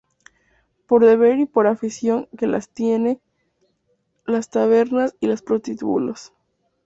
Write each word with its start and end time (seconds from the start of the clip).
Por 0.87 1.05
deber 1.05 1.37
y 1.37 1.45
por 1.45 1.67
afición, 1.67 2.27
que 2.35 2.47
las 2.47 2.69
tiene: 2.69 3.21
las 4.25 4.49
tabernas 4.49 5.15
y 5.19 5.27
los 5.27 5.43
prostíbulos. 5.43 6.33